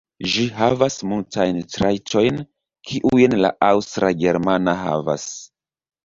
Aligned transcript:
Ĝi 0.35 0.43
havas 0.59 0.93
multajn 1.09 1.59
trajtojn, 1.73 2.39
kiujn 2.91 3.35
la 3.45 3.51
Aŭstra-germana 3.67 4.75
havas. 4.79 5.27